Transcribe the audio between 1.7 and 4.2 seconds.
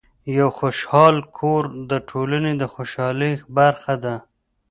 د ټولنې د خوشحالۍ برخه ده.